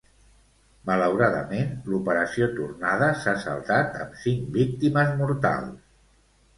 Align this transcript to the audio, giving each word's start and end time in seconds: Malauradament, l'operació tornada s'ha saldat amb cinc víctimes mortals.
Malauradament, 0.89 1.69
l'operació 1.91 2.49
tornada 2.57 3.13
s'ha 3.23 3.37
saldat 3.47 4.03
amb 4.03 4.19
cinc 4.27 4.53
víctimes 4.61 5.17
mortals. 5.25 5.91